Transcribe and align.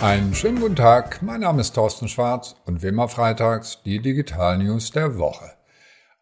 Einen 0.00 0.32
schönen 0.32 0.60
guten 0.60 0.76
Tag, 0.76 1.22
mein 1.22 1.40
Name 1.40 1.60
ist 1.60 1.74
Thorsten 1.74 2.06
Schwarz 2.06 2.54
und 2.66 2.84
wie 2.84 2.86
immer 2.86 3.08
freitags 3.08 3.82
die 3.84 4.00
Digital 4.00 4.58
News 4.58 4.92
der 4.92 5.18
Woche. 5.18 5.50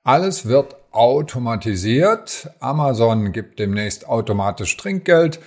Alles 0.03 0.47
wird 0.47 0.77
automatisiert. 0.93 2.49
Amazon 2.59 3.33
gibt 3.33 3.59
demnächst 3.59 4.09
automatisch 4.09 4.79
Trinkgeld. 4.79 5.41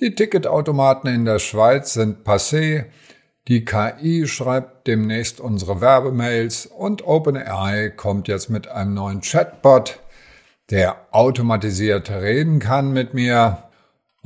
Die 0.00 0.16
Ticketautomaten 0.16 1.14
in 1.14 1.24
der 1.24 1.38
Schweiz 1.38 1.94
sind 1.94 2.26
passé. 2.26 2.86
Die 3.46 3.64
KI 3.64 4.26
schreibt 4.26 4.88
demnächst 4.88 5.38
unsere 5.38 5.80
Werbemails 5.80 6.66
und 6.66 7.06
OpenAI 7.06 7.90
kommt 7.90 8.26
jetzt 8.26 8.50
mit 8.50 8.66
einem 8.66 8.94
neuen 8.94 9.20
Chatbot, 9.20 10.00
der 10.70 10.96
automatisiert 11.12 12.10
reden 12.10 12.58
kann 12.58 12.92
mit 12.92 13.14
mir 13.14 13.65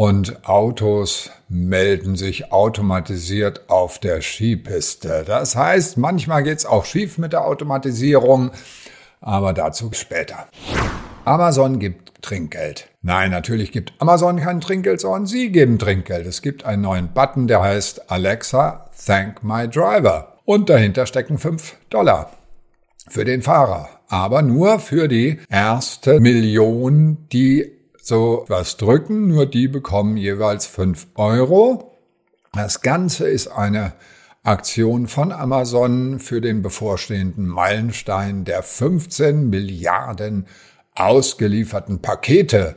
und 0.01 0.48
Autos 0.48 1.30
melden 1.51 2.16
sich 2.16 2.52
automatisiert 2.52 3.69
auf 3.69 3.98
der 3.98 4.23
Skipiste. 4.23 5.25
Das 5.27 5.56
heißt, 5.56 5.98
manchmal 5.98 6.42
geht's 6.42 6.65
auch 6.65 6.87
schief 6.87 7.19
mit 7.19 7.34
der 7.34 7.45
Automatisierung, 7.45 8.51
aber 9.20 9.52
dazu 9.52 9.91
später. 9.92 10.47
Amazon 11.27 11.78
gibt 11.78 12.23
Trinkgeld. 12.23 12.89
Nein, 13.02 13.30
natürlich 13.30 13.73
gibt 13.73 13.92
Amazon 13.98 14.39
kein 14.39 14.62
Trinkgeld, 14.62 15.02
sondern 15.02 15.27
Sie 15.27 15.52
geben 15.52 15.78
Trinkgeld. 15.78 16.27
Es 16.27 16.41
gibt 16.41 16.64
einen 16.64 16.80
neuen 16.80 17.12
Button, 17.12 17.47
der 17.47 17.61
heißt 17.61 18.11
Alexa, 18.11 18.89
thank 19.05 19.45
my 19.45 19.69
driver. 19.69 20.39
Und 20.47 20.70
dahinter 20.70 21.05
stecken 21.05 21.37
5 21.37 21.77
Dollar 21.91 22.30
für 23.06 23.27
den 23.27 23.42
Fahrer. 23.42 23.91
Aber 24.09 24.41
nur 24.41 24.78
für 24.78 25.09
die 25.09 25.41
erste 25.51 26.20
Million, 26.20 27.28
die 27.30 27.80
so 28.10 28.45
was 28.48 28.77
drücken, 28.77 29.28
nur 29.28 29.46
die 29.46 29.69
bekommen 29.69 30.19
jeweils 30.19 30.66
fünf 30.66 31.06
Euro. 31.14 31.96
Das 32.52 32.83
Ganze 32.83 33.28
ist 33.28 33.47
eine 33.47 33.94
Aktion 34.42 35.06
von 35.06 35.33
Amazon 35.33 36.19
für 36.19 36.41
den 36.41 36.61
bevorstehenden 36.61 37.47
Meilenstein 37.47 38.44
der 38.44 38.62
15 38.62 39.48
Milliarden 39.48 40.47
ausgelieferten 40.94 42.02
Pakete. 42.02 42.77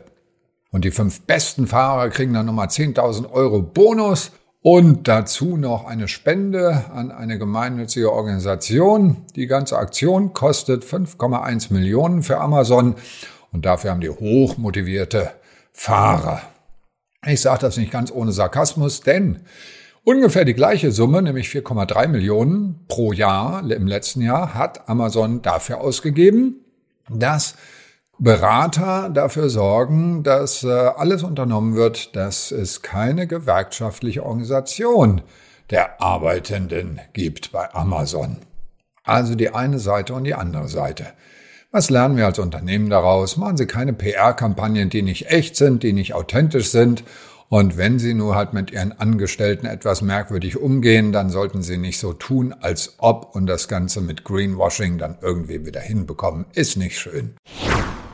Und 0.72 0.86
die 0.86 0.92
fünf 0.92 1.22
besten 1.22 1.66
Fahrer 1.66 2.09
kriegen 2.09 2.34
dann 2.34 2.45
nochmal 2.45 2.68
10.000 2.68 3.31
Euro 3.31 3.62
Bonus 3.62 4.31
und 4.62 5.08
dazu 5.08 5.58
noch 5.58 5.86
eine 5.86 6.08
Spende 6.08 6.86
an 6.94 7.12
eine 7.12 7.40
gemeinnützige 7.40 8.14
Organisation. 8.14 9.25
Die 9.36 9.47
ganze 9.47 9.78
Aktion 9.78 10.34
kostet 10.34 10.86
5,1 10.86 11.73
Millionen 11.73 12.22
für 12.22 12.40
Amazon 12.40 12.95
und 13.54 13.66
dafür 13.66 13.92
haben 13.92 14.02
die 14.02 14.09
hochmotivierte 14.09 15.32
Fahrer. 15.72 16.42
Ich 17.26 17.42
sage 17.42 17.62
das 17.62 17.78
nicht 17.78 17.92
ganz 17.92 18.12
ohne 18.12 18.34
Sarkasmus, 18.34 19.02
denn 19.02 19.42
ungefähr 20.04 20.44
die 20.44 20.54
gleiche 20.54 20.92
Summe, 20.92 21.22
nämlich 21.22 21.48
4,3 21.48 22.08
Millionen 22.08 22.86
pro 22.88 23.14
Jahr 23.14 23.64
im 23.72 23.88
letzten 23.88 24.22
Jahr, 24.22 24.54
hat 24.54 24.90
Amazon 24.90 25.42
dafür 25.42 25.80
ausgegeben, 25.80 26.66
dass 27.09 27.56
Berater 28.20 29.09
dafür 29.09 29.50
sorgen, 29.50 30.24
dass 30.24 30.64
äh, 30.64 30.70
alles 30.70 31.24
unternommen 31.24 31.76
wird, 31.76 32.16
dass 32.16 32.52
es 32.52 32.81
keine 32.81 33.28
gewerkschaftliche 33.28 34.24
Organisation 34.24 35.22
der 35.70 36.02
Arbeitenden 36.02 37.02
gibt 37.14 37.52
bei 37.52 37.74
Amazon. 37.74 38.38
Also 39.04 39.36
die 39.36 39.50
eine 39.50 39.80
Seite 39.80 40.14
und 40.14 40.26
die 40.26 40.36
andere 40.36 40.68
Seite. 40.68 41.08
Was 41.76 41.90
lernen 41.90 42.18
wir 42.18 42.28
als 42.28 42.38
Unternehmen 42.38 42.92
daraus? 42.92 43.36
Machen 43.36 43.58
Sie 43.58 43.66
keine 43.66 43.94
PR-Kampagnen, 43.94 44.92
die 44.92 45.02
nicht 45.02 45.32
echt 45.32 45.56
sind, 45.56 45.82
die 45.82 45.92
nicht 45.92 46.14
authentisch 46.14 46.70
sind. 46.70 47.04
Und 47.50 47.78
wenn 47.78 47.98
Sie 47.98 48.14
nur 48.14 48.36
halt 48.36 48.54
mit 48.54 48.70
Ihren 48.70 48.92
Angestellten 48.92 49.66
etwas 49.66 50.04
merkwürdig 50.04 50.58
umgehen, 50.62 51.12
dann 51.12 51.32
sollten 51.32 51.64
Sie 51.64 51.80
nicht 51.80 51.98
so 51.98 52.14
tun, 52.14 52.54
als 52.62 52.94
ob 53.00 53.36
und 53.36 53.48
das 53.48 53.68
Ganze 53.68 54.02
mit 54.02 54.24
Greenwashing 54.24 55.00
dann 55.00 55.18
irgendwie 55.20 55.66
wieder 55.66 55.81
hinbekommen. 55.81 56.46
Ist 56.53 56.78
nicht 56.78 57.00
schön. 57.00 57.34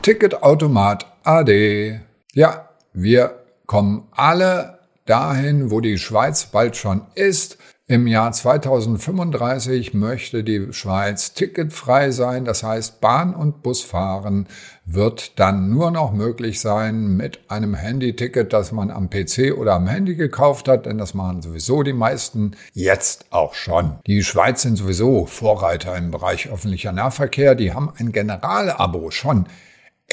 Ticketautomat 0.00 1.04
AD. 1.24 2.00
Ja, 2.32 2.70
wir 2.94 3.40
kommen 3.66 4.08
alle 4.12 4.78
dahin, 5.04 5.70
wo 5.70 5.82
die 5.82 5.98
Schweiz 5.98 6.46
bald 6.46 6.78
schon 6.78 7.02
ist. 7.14 7.58
Im 7.90 8.06
Jahr 8.06 8.30
2035 8.30 9.94
möchte 9.94 10.44
die 10.44 10.72
Schweiz 10.72 11.34
ticketfrei 11.34 12.12
sein. 12.12 12.44
Das 12.44 12.62
heißt, 12.62 13.00
Bahn- 13.00 13.34
und 13.34 13.64
Busfahren 13.64 14.46
wird 14.84 15.40
dann 15.40 15.70
nur 15.70 15.90
noch 15.90 16.12
möglich 16.12 16.60
sein 16.60 17.16
mit 17.16 17.40
einem 17.50 17.74
Handyticket, 17.74 18.52
das 18.52 18.70
man 18.70 18.92
am 18.92 19.10
PC 19.10 19.58
oder 19.58 19.74
am 19.74 19.88
Handy 19.88 20.14
gekauft 20.14 20.68
hat, 20.68 20.86
denn 20.86 20.98
das 20.98 21.14
machen 21.14 21.42
sowieso 21.42 21.82
die 21.82 21.92
meisten 21.92 22.52
jetzt 22.74 23.26
auch 23.30 23.54
schon. 23.54 23.98
Die 24.06 24.22
Schweiz 24.22 24.62
sind 24.62 24.76
sowieso 24.76 25.26
Vorreiter 25.26 25.96
im 25.96 26.12
Bereich 26.12 26.48
öffentlicher 26.48 26.92
Nahverkehr. 26.92 27.56
Die 27.56 27.72
haben 27.72 27.92
ein 27.98 28.12
Generalabo 28.12 29.10
schon 29.10 29.46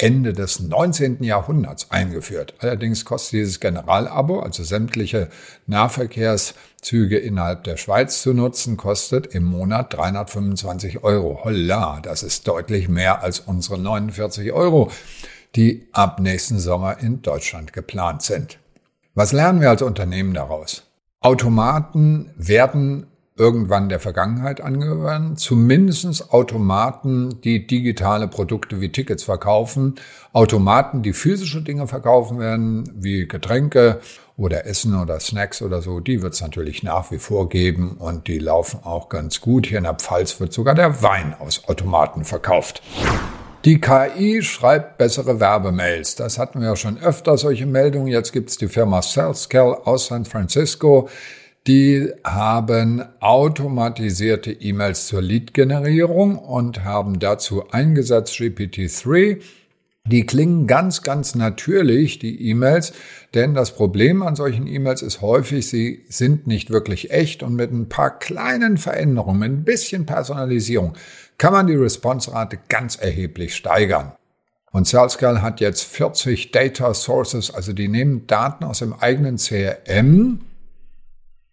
Ende 0.00 0.32
des 0.32 0.60
19. 0.60 1.24
Jahrhunderts 1.24 1.90
eingeführt. 1.90 2.54
Allerdings 2.60 3.04
kostet 3.04 3.32
dieses 3.32 3.58
Generalabo, 3.58 4.38
also 4.40 4.62
sämtliche 4.62 5.28
Nahverkehrszüge 5.66 7.18
innerhalb 7.18 7.64
der 7.64 7.76
Schweiz 7.76 8.22
zu 8.22 8.32
nutzen, 8.32 8.76
kostet 8.76 9.26
im 9.26 9.42
Monat 9.42 9.92
325 9.94 11.02
Euro. 11.02 11.40
Holla, 11.42 11.98
das 12.00 12.22
ist 12.22 12.46
deutlich 12.46 12.88
mehr 12.88 13.22
als 13.22 13.40
unsere 13.40 13.78
49 13.78 14.52
Euro, 14.52 14.92
die 15.56 15.88
ab 15.92 16.20
nächsten 16.20 16.60
Sommer 16.60 17.00
in 17.00 17.20
Deutschland 17.22 17.72
geplant 17.72 18.22
sind. 18.22 18.58
Was 19.14 19.32
lernen 19.32 19.60
wir 19.60 19.70
als 19.70 19.82
Unternehmen 19.82 20.32
daraus? 20.32 20.84
Automaten 21.20 22.30
werden 22.36 23.08
irgendwann 23.38 23.88
der 23.88 24.00
Vergangenheit 24.00 24.60
angehören, 24.60 25.36
zumindestens 25.36 26.30
Automaten, 26.30 27.40
die 27.42 27.66
digitale 27.66 28.28
Produkte 28.28 28.80
wie 28.80 28.90
Tickets 28.90 29.22
verkaufen, 29.22 29.94
Automaten, 30.32 31.02
die 31.02 31.12
physische 31.12 31.62
Dinge 31.62 31.86
verkaufen 31.86 32.38
werden, 32.38 32.90
wie 32.94 33.26
Getränke 33.28 34.00
oder 34.36 34.66
Essen 34.66 34.94
oder 35.00 35.18
Snacks 35.20 35.62
oder 35.62 35.82
so, 35.82 36.00
die 36.00 36.22
wird 36.22 36.34
es 36.34 36.40
natürlich 36.40 36.82
nach 36.82 37.10
wie 37.10 37.18
vor 37.18 37.48
geben 37.48 37.96
und 37.98 38.28
die 38.28 38.38
laufen 38.38 38.80
auch 38.84 39.08
ganz 39.08 39.40
gut. 39.40 39.66
Hier 39.66 39.78
in 39.78 39.84
der 39.84 39.94
Pfalz 39.94 40.38
wird 40.40 40.52
sogar 40.52 40.74
der 40.74 41.02
Wein 41.02 41.34
aus 41.38 41.68
Automaten 41.68 42.24
verkauft. 42.24 42.82
Die 43.64 43.80
KI 43.80 44.40
schreibt 44.40 44.98
bessere 44.98 45.40
Werbemails. 45.40 46.14
Das 46.14 46.38
hatten 46.38 46.60
wir 46.60 46.68
ja 46.68 46.76
schon 46.76 46.98
öfter, 46.98 47.36
solche 47.36 47.66
Meldungen. 47.66 48.06
Jetzt 48.06 48.32
gibt 48.32 48.50
es 48.50 48.56
die 48.56 48.68
Firma 48.68 49.02
SalesCal 49.02 49.74
aus 49.84 50.06
San 50.06 50.24
Francisco, 50.24 51.08
die 51.66 52.10
haben 52.24 53.04
automatisierte 53.20 54.52
E-Mails 54.52 55.06
zur 55.06 55.20
Lead-Generierung 55.20 56.38
und 56.38 56.84
haben 56.84 57.18
dazu 57.18 57.68
eingesetzt 57.70 58.34
GPT-3. 58.34 59.42
Die 60.06 60.24
klingen 60.24 60.66
ganz, 60.66 61.02
ganz 61.02 61.34
natürlich, 61.34 62.18
die 62.18 62.48
E-Mails, 62.48 62.94
denn 63.34 63.52
das 63.52 63.72
Problem 63.72 64.22
an 64.22 64.36
solchen 64.36 64.66
E-Mails 64.66 65.02
ist 65.02 65.20
häufig, 65.20 65.68
sie 65.68 66.06
sind 66.08 66.46
nicht 66.46 66.70
wirklich 66.70 67.10
echt 67.10 67.42
und 67.42 67.54
mit 67.54 67.70
ein 67.70 67.90
paar 67.90 68.18
kleinen 68.18 68.78
Veränderungen, 68.78 69.38
mit 69.38 69.50
ein 69.50 69.64
bisschen 69.64 70.06
Personalisierung, 70.06 70.94
kann 71.36 71.52
man 71.52 71.66
die 71.66 71.74
Response-Rate 71.74 72.58
ganz 72.70 72.96
erheblich 72.96 73.54
steigern. 73.54 74.12
Und 74.70 74.86
SalesCal 74.86 75.42
hat 75.42 75.60
jetzt 75.60 75.82
40 75.82 76.52
Data 76.52 76.94
Sources, 76.94 77.52
also 77.52 77.74
die 77.74 77.88
nehmen 77.88 78.26
Daten 78.26 78.64
aus 78.64 78.78
dem 78.78 78.94
eigenen 78.94 79.36
CRM, 79.36 80.40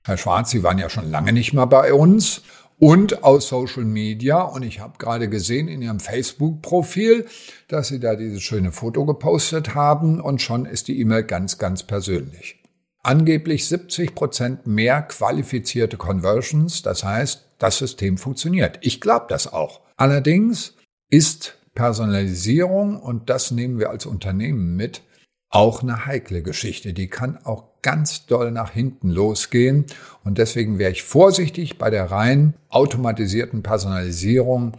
Herr 0.06 0.18
Schwarz, 0.18 0.52
Sie 0.52 0.62
waren 0.62 0.78
ja 0.78 0.88
schon 0.88 1.10
lange 1.10 1.34
nicht 1.34 1.54
mehr 1.54 1.66
bei 1.66 1.92
uns 1.92 2.44
und 2.78 3.24
aus 3.24 3.48
Social 3.48 3.86
Media. 3.86 4.40
Und 4.44 4.62
ich 4.62 4.80
habe 4.80 5.00
gerade 5.00 5.28
gesehen 5.30 5.68
in 5.68 5.82
Ihrem 5.82 6.00
Facebook-Profil, 6.00 7.26
dass 7.68 7.88
Sie 7.88 8.00
da 8.00 8.16
dieses 8.16 8.44
schöne 8.44 8.72
Foto 8.72 9.04
gepostet 9.06 9.74
haben 9.74 10.22
und 10.22 10.44
schon 10.44 10.68
ist 10.68 10.90
die 10.90 11.00
E-Mail 11.00 11.24
ganz, 11.24 11.58
ganz 11.58 11.82
persönlich. 11.82 12.62
Angeblich 13.02 13.68
70 13.68 14.13
Prozent 14.13 14.68
mehr 14.68 15.02
qualifizierte 15.02 15.98
Conversions. 15.98 16.84
Das 16.84 17.04
heißt, 17.04 17.44
das 17.58 17.80
System 17.80 18.19
funktioniert. 18.19 18.78
Ich 18.81 19.01
glaube 19.01 19.25
das 19.28 19.51
auch. 19.51 19.81
Allerdings 19.98 20.75
ist 21.10 21.58
Personalisierung, 21.74 23.01
und 23.01 23.31
das 23.31 23.50
nehmen 23.50 23.80
wir 23.80 23.90
als 23.90 24.06
Unternehmen 24.06 24.75
mit, 24.75 25.01
auch 25.50 25.81
eine 25.81 26.06
heikle 26.06 26.44
Geschichte. 26.44 26.94
Die 26.94 27.08
kann 27.08 27.44
auch 27.44 27.75
ganz 27.86 28.26
doll 28.26 28.50
nach 28.50 28.72
hinten 28.72 29.12
losgehen. 29.12 29.86
Und 30.24 30.40
deswegen 30.40 30.80
wäre 30.80 30.92
ich 30.92 31.04
vorsichtig 31.04 31.78
bei 31.78 31.92
der 31.92 32.10
rein 32.10 32.56
automatisierten 32.70 33.62
Personalisierung. 33.62 34.74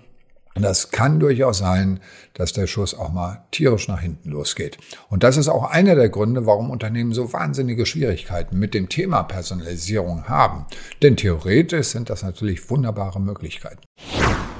das 0.55 0.91
kann 0.91 1.21
durchaus 1.21 1.59
sein, 1.59 2.01
dass 2.35 2.53
der 2.53 2.67
Schuss 2.67 2.95
auch 2.95 3.13
mal 3.13 3.45
tierisch 3.53 3.87
nach 3.87 4.01
hinten 4.01 4.31
losgeht. 4.31 4.79
Und 5.09 5.23
das 5.23 5.37
ist 5.37 5.47
auch 5.47 5.71
einer 5.71 5.95
der 5.95 6.09
Gründe, 6.09 6.47
warum 6.47 6.69
Unternehmen 6.69 7.13
so 7.13 7.33
wahnsinnige 7.33 7.87
Schwierigkeiten 7.87 8.59
mit 8.59 8.75
dem 8.75 8.89
Thema 8.89 9.23
Personalisierung 9.23 10.25
haben. 10.29 10.67
Denn 11.01 11.17
theoretisch 11.17 11.87
sind 11.89 12.11
das 12.11 12.25
natürlich 12.25 12.69
wunderbare 12.71 13.21
Möglichkeiten. 13.21 13.83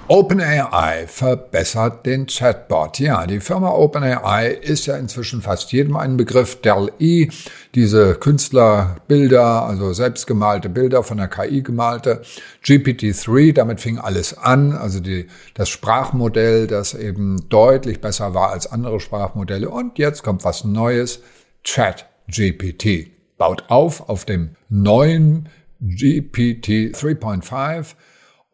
OpenAI 0.09 1.09
verbessert 1.09 2.07
den 2.07 2.27
Chatbot. 2.27 3.01
Ja, 3.01 3.27
die 3.27 3.41
Firma 3.41 3.71
OpenAI 3.71 4.51
ist 4.51 4.87
ja 4.87 4.97
inzwischen 4.97 5.43
fast 5.43 5.73
jedem 5.73 5.97
ein 5.97 6.17
Begriff. 6.17 6.61
DAL-E, 6.61 7.29
diese 7.75 8.15
Künstlerbilder, 8.15 9.67
also 9.67 9.93
selbstgemalte 9.93 10.69
Bilder 10.69 11.03
von 11.03 11.19
der 11.19 11.27
KI 11.27 11.63
gemalte. 11.63 12.23
GPT-3, 12.65 13.53
damit 13.53 13.81
fing 13.81 13.99
alles 13.99 14.39
an, 14.39 14.73
also 14.73 15.01
die, 15.01 15.27
das 15.55 15.69
Sprachmodell, 15.71 16.69
das 16.69 16.95
eben 16.95 17.49
deutlich 17.49 18.01
besser 18.01 18.33
war 18.33 18.53
als 18.53 18.71
andere 18.71 19.01
Sprachmodelle. 19.01 19.69
Und 19.69 19.99
jetzt 19.99 20.23
kommt 20.23 20.45
was 20.45 20.65
Neues. 20.65 21.21
ChatGPT 21.65 23.11
baut 23.39 23.65
auf 23.69 24.09
auf 24.09 24.25
dem 24.25 24.51
neuen 24.69 25.49
GPT 25.81 26.95
3.5 26.95 27.97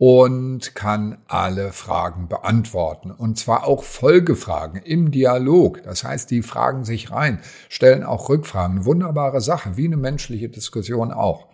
und 0.04 0.75
kann 0.75 1.19
alle 1.28 1.70
Fragen 1.70 2.26
beantworten. 2.26 3.12
Und 3.12 3.38
zwar 3.38 3.69
auch 3.69 3.84
Folgefragen 3.84 4.82
im 4.82 5.12
Dialog. 5.12 5.81
Das 5.84 6.02
heißt, 6.02 6.28
die 6.32 6.43
fragen 6.43 6.84
sich 6.84 7.12
rein, 7.12 7.38
stellen 7.69 8.02
auch 8.02 8.28
Rückfragen. 8.28 8.84
Wunderbare 8.84 9.40
Sache, 9.40 9.76
wie 9.76 9.84
eine 9.87 9.96
menschliche 9.96 10.49
Diskussion 10.49 11.12
auch. 11.12 11.46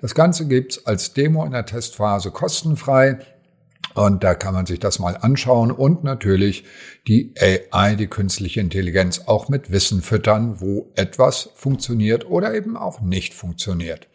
Das 0.00 0.14
Ganze 0.14 0.46
gibt's 0.46 0.86
als 0.86 1.12
Demo 1.12 1.44
in 1.44 1.50
der 1.50 1.66
Testphase 1.66 2.30
kostenfrei. 2.30 3.18
Und 3.94 4.22
da 4.22 4.36
kann 4.36 4.54
man 4.54 4.66
sich 4.66 4.78
das 4.78 5.00
mal 5.00 5.16
anschauen 5.16 5.72
und 5.72 6.04
natürlich 6.04 6.62
die 7.08 7.34
AI, 7.72 7.96
die 7.96 8.06
künstliche 8.06 8.60
Intelligenz, 8.60 9.22
auch 9.26 9.48
mit 9.48 9.72
Wissen 9.72 10.02
füttern, 10.02 10.60
wo 10.60 10.92
etwas 10.94 11.50
funktioniert 11.56 12.30
oder 12.30 12.54
eben 12.54 12.76
auch 12.76 13.00
nicht 13.00 13.34
funktioniert. 13.34 14.06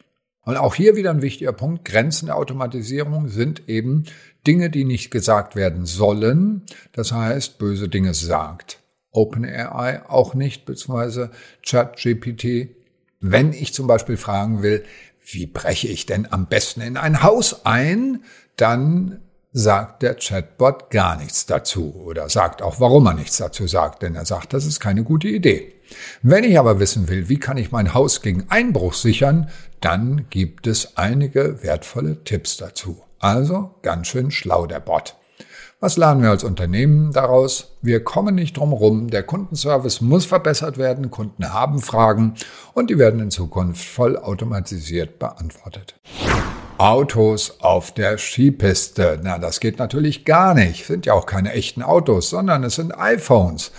Und 0.46 0.58
auch 0.58 0.76
hier 0.76 0.96
wieder 0.96 1.12
ein 1.12 1.22
wichtiger 1.22 1.54
Punkt. 1.54 1.86
Grenzen 1.86 2.28
der 2.28 2.38
Automatisierung 2.38 3.30
sind 3.30 3.70
eben 3.70 4.04
Dinge, 4.46 4.70
die 4.70 4.84
nicht 4.84 5.10
gesagt 5.10 5.56
werden 5.56 5.86
sollen. 5.86 6.64
Das 6.92 7.12
heißt, 7.12 7.58
böse 7.58 7.88
Dinge 7.88 8.14
sagt 8.14 8.80
OpenAI 9.12 10.10
auch 10.10 10.34
nicht, 10.34 10.66
beziehungsweise 10.66 11.32
ChatGPT. 11.66 12.70
Wenn 13.20 13.54
ich 13.54 13.74
zum 13.74 13.88
Beispiel 13.88 14.18
fragen 14.18 14.62
will, 14.64 14.84
wie 15.26 15.46
breche 15.46 15.88
ich 15.88 16.06
denn 16.06 16.30
am 16.30 16.48
besten 16.48 16.82
in 16.82 16.98
ein 16.98 17.24
Haus 17.24 17.66
ein, 17.66 18.24
dann 18.58 19.22
sagt 19.54 20.02
der 20.02 20.16
Chatbot 20.16 20.90
gar 20.90 21.16
nichts 21.16 21.46
dazu 21.46 21.94
oder 21.96 22.28
sagt 22.28 22.62
auch, 22.62 22.80
warum 22.80 23.06
er 23.06 23.14
nichts 23.14 23.38
dazu 23.38 23.68
sagt, 23.68 24.02
denn 24.02 24.16
er 24.16 24.26
sagt, 24.26 24.52
das 24.52 24.66
ist 24.66 24.80
keine 24.80 25.04
gute 25.04 25.28
Idee. 25.28 25.73
Wenn 26.22 26.44
ich 26.44 26.58
aber 26.58 26.80
wissen 26.80 27.08
will, 27.10 27.30
wie 27.30 27.40
kann 27.40 27.58
ich 27.58 27.72
mein 27.72 27.94
Haus 27.94 28.22
gegen 28.22 28.46
Einbruch 28.50 28.94
sichern, 28.94 29.50
dann 29.82 30.26
gibt 30.30 30.68
es 30.68 30.98
einige 30.98 31.62
wertvolle 31.64 32.24
Tipps 32.24 32.58
dazu. 32.58 33.02
Also 33.20 33.76
ganz 33.82 34.08
schön 34.08 34.32
schlau 34.32 34.66
der 34.66 34.80
Bot. 34.80 35.16
Was 35.84 35.98
lernen 35.98 36.22
wir 36.22 36.30
als 36.30 36.46
Unternehmen 36.46 37.12
daraus? 37.12 37.76
Wir 37.82 38.02
kommen 38.02 38.36
nicht 38.36 38.56
drum 38.56 38.72
rum. 38.72 39.10
Der 39.10 39.24
Kundenservice 39.24 40.00
muss 40.00 40.26
verbessert 40.26 40.78
werden. 40.78 41.12
Kunden 41.12 41.52
haben 41.52 41.82
Fragen 41.82 42.36
und 42.74 42.90
die 42.90 42.98
werden 42.98 43.20
in 43.20 43.32
Zukunft 43.32 43.84
vollautomatisiert 43.84 45.20
beantwortet. 45.20 45.96
Autos 46.78 47.58
auf 47.60 47.92
der 47.92 48.18
Skipiste. 48.18 49.20
Na, 49.22 49.38
das 49.38 49.60
geht 49.60 49.78
natürlich 49.78 50.24
gar 50.24 50.54
nicht. 50.54 50.86
Sind 50.86 51.06
ja 51.06 51.14
auch 51.14 51.26
keine 51.26 51.52
echten 51.52 51.82
Autos, 51.82 52.30
sondern 52.30 52.64
es 52.64 52.76
sind 52.76 52.98
iPhones 52.98 53.74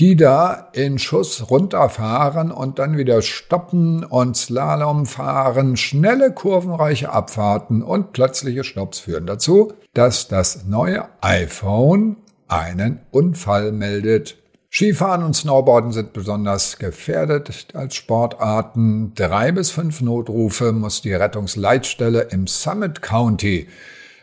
die 0.00 0.16
da 0.16 0.70
in 0.72 0.98
Schuss 0.98 1.50
runterfahren 1.50 2.50
und 2.50 2.78
dann 2.78 2.96
wieder 2.96 3.22
stoppen 3.22 4.04
und 4.04 4.36
Slalom 4.36 5.06
fahren, 5.06 5.76
schnelle 5.76 6.32
kurvenreiche 6.32 7.10
Abfahrten 7.10 7.82
und 7.82 8.12
plötzliche 8.12 8.64
Stopps 8.64 8.98
führen 8.98 9.26
dazu, 9.26 9.72
dass 9.92 10.26
das 10.26 10.64
neue 10.64 11.08
iPhone 11.20 12.16
einen 12.48 13.00
Unfall 13.12 13.70
meldet. 13.70 14.36
Skifahren 14.70 15.22
und 15.22 15.34
Snowboarden 15.36 15.92
sind 15.92 16.12
besonders 16.12 16.78
gefährdet 16.78 17.68
als 17.74 17.94
Sportarten. 17.94 19.12
Drei 19.14 19.52
bis 19.52 19.70
fünf 19.70 20.00
Notrufe 20.00 20.72
muss 20.72 21.00
die 21.00 21.14
Rettungsleitstelle 21.14 22.22
im 22.32 22.48
Summit 22.48 23.00
County 23.00 23.68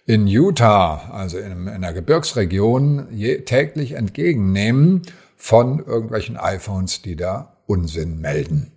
in 0.06 0.28
Utah, 0.28 1.10
also 1.14 1.38
in 1.38 1.70
einer 1.70 1.94
Gebirgsregion, 1.94 3.08
täglich 3.46 3.94
entgegennehmen 3.94 5.04
von 5.42 5.80
irgendwelchen 5.80 6.38
iPhones, 6.38 7.02
die 7.02 7.16
da 7.16 7.58
Unsinn 7.66 8.22
melden. 8.22 8.74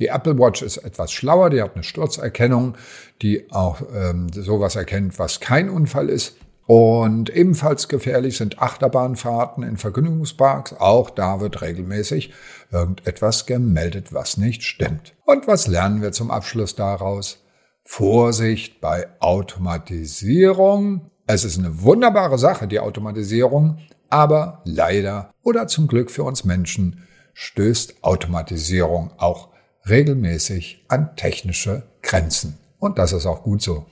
Die 0.00 0.08
Apple 0.08 0.36
Watch 0.36 0.60
ist 0.60 0.78
etwas 0.78 1.12
schlauer, 1.12 1.48
die 1.48 1.62
hat 1.62 1.74
eine 1.74 1.84
Sturzerkennung, 1.84 2.76
die 3.22 3.52
auch 3.52 3.80
ähm, 3.94 4.26
sowas 4.32 4.74
erkennt, 4.74 5.20
was 5.20 5.38
kein 5.38 5.70
Unfall 5.70 6.08
ist. 6.08 6.34
Und 6.66 7.30
ebenfalls 7.30 7.86
gefährlich 7.86 8.36
sind 8.36 8.60
Achterbahnfahrten 8.60 9.62
in 9.62 9.76
Vergnügungsparks. 9.76 10.74
Auch 10.74 11.08
da 11.08 11.38
wird 11.38 11.62
regelmäßig 11.62 12.32
irgendetwas 12.72 13.46
gemeldet, 13.46 14.12
was 14.12 14.36
nicht 14.38 14.64
stimmt. 14.64 15.14
Und 15.24 15.46
was 15.46 15.68
lernen 15.68 16.02
wir 16.02 16.10
zum 16.10 16.32
Abschluss 16.32 16.74
daraus? 16.74 17.44
Vorsicht 17.84 18.80
bei 18.80 19.06
Automatisierung. 19.20 21.11
Es 21.26 21.44
ist 21.44 21.58
eine 21.58 21.82
wunderbare 21.82 22.38
Sache, 22.38 22.66
die 22.66 22.80
Automatisierung, 22.80 23.78
aber 24.10 24.60
leider 24.64 25.32
oder 25.42 25.66
zum 25.68 25.86
Glück 25.86 26.10
für 26.10 26.24
uns 26.24 26.44
Menschen 26.44 27.04
stößt 27.34 28.02
Automatisierung 28.02 29.12
auch 29.16 29.48
regelmäßig 29.88 30.84
an 30.88 31.16
technische 31.16 31.84
Grenzen. 32.02 32.58
Und 32.78 32.98
das 32.98 33.12
ist 33.12 33.26
auch 33.26 33.42
gut 33.42 33.62
so. 33.62 33.86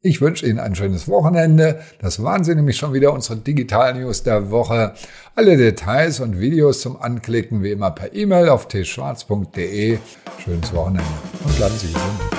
Ich 0.00 0.20
wünsche 0.20 0.46
Ihnen 0.46 0.60
ein 0.60 0.76
schönes 0.76 1.08
Wochenende. 1.08 1.80
Das 2.00 2.22
waren 2.22 2.44
sie 2.44 2.54
nämlich 2.54 2.76
schon 2.76 2.92
wieder 2.92 3.12
unsere 3.12 3.36
Digital 3.36 3.94
News 3.94 4.22
der 4.22 4.52
Woche. 4.52 4.94
Alle 5.34 5.56
Details 5.56 6.20
und 6.20 6.38
Videos 6.38 6.80
zum 6.80 7.02
Anklicken 7.02 7.64
wie 7.64 7.72
immer 7.72 7.90
per 7.90 8.14
E-Mail 8.14 8.48
auf 8.48 8.68
tschwarz.de. 8.68 9.98
Schönes 10.44 10.72
Wochenende 10.72 11.02
und 11.44 11.56
bleiben 11.56 11.74
Sie 11.76 11.88
gesund. 11.88 12.37